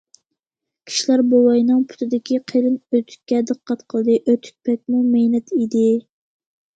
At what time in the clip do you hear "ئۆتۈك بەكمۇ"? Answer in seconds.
4.33-5.03